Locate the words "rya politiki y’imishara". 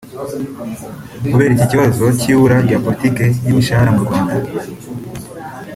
2.65-3.89